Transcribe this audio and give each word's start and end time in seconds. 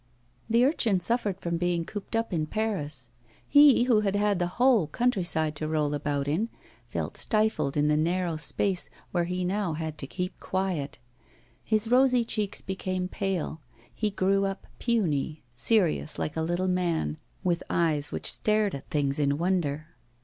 The 0.49 0.65
urchin 0.65 0.99
suffered 0.99 1.39
from 1.39 1.57
being 1.57 1.85
cooped 1.85 2.15
up 2.15 2.33
in 2.33 2.47
Paris. 2.47 3.09
He, 3.47 3.83
who 3.83 3.99
had 3.99 4.15
had 4.15 4.39
the 4.39 4.47
whole 4.57 4.87
country 4.87 5.23
side 5.23 5.55
to 5.57 5.67
roll 5.67 5.93
about 5.93 6.27
in, 6.27 6.49
felt 6.89 7.17
stifled 7.17 7.77
in 7.77 7.87
the 7.87 7.95
narrow 7.97 8.35
space 8.35 8.89
where 9.11 9.25
he 9.25 9.45
now 9.45 9.73
had 9.73 9.99
to 9.99 10.07
keep 10.07 10.39
quiet. 10.39 10.97
His 11.63 11.87
rosy 11.91 12.25
cheeks 12.25 12.61
became 12.61 13.09
pale, 13.09 13.61
he 13.93 14.09
grew 14.09 14.43
up 14.43 14.65
puny, 14.79 15.43
serious, 15.53 16.17
like 16.17 16.35
a 16.35 16.41
little 16.41 16.67
man, 16.67 17.17
with 17.43 17.61
eyes 17.69 18.11
which 18.11 18.31
stared 18.33 18.73
at 18.73 18.89
things 18.89 19.19
in 19.19 19.37
wonder. 19.37 19.89